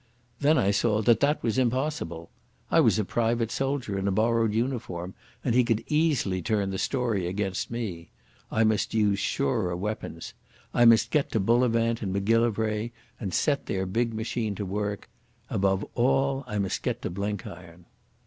Then 0.39 0.57
I 0.57 0.71
saw 0.71 1.03
that 1.03 1.19
that 1.19 1.43
was 1.43 1.59
impossible. 1.59 2.31
I 2.71 2.79
was 2.79 2.97
a 2.97 3.05
private 3.05 3.51
soldier 3.51 3.99
in 3.99 4.07
a 4.07 4.11
borrowed 4.11 4.51
uniform, 4.51 5.13
and 5.43 5.53
he 5.53 5.63
could 5.63 5.83
easily 5.85 6.41
turn 6.41 6.71
the 6.71 6.79
story 6.79 7.27
against 7.27 7.69
me. 7.69 8.09
I 8.49 8.63
must 8.63 8.95
use 8.95 9.19
surer 9.19 9.75
weapons. 9.75 10.33
I 10.73 10.85
must 10.85 11.11
get 11.11 11.31
to 11.33 11.39
Bullivant 11.39 12.01
and 12.01 12.11
Macgillivray 12.11 12.91
and 13.19 13.31
set 13.31 13.67
their 13.67 13.85
big 13.85 14.15
machine 14.15 14.55
to 14.55 14.65
work. 14.65 15.07
Above 15.51 15.85
all 15.93 16.45
I 16.47 16.57
must 16.57 16.81
get 16.81 17.03
to 17.03 17.11
Blenkiron. 17.11 17.85